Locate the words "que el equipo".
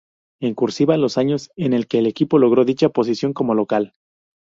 1.83-2.39